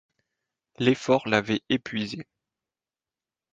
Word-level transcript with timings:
L’effort 0.79 1.27
l’avait 1.29 1.61
épuisé. 1.69 2.25